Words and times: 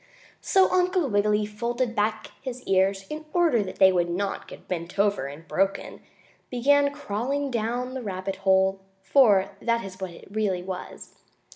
So 0.41 0.67
Uncle 0.71 1.07
Wiggily, 1.09 1.45
folding 1.45 1.93
back 1.93 2.31
his 2.41 2.63
ears 2.63 3.05
in 3.11 3.25
order 3.33 3.61
that 3.61 3.75
they 3.75 3.91
would 3.91 4.09
not 4.09 4.47
get 4.47 4.67
bent 4.67 4.97
over 4.97 5.27
and 5.27 5.47
broken, 5.47 6.01
began 6.49 6.91
crawling 6.91 7.51
down 7.51 7.93
the 7.93 8.01
rabbit 8.01 8.37
hole, 8.37 8.79
for 9.03 9.51
that 9.61 9.85
is 9.85 10.01
what 10.01 10.09
it 10.09 10.27
really 10.31 10.63
was. 10.63 11.17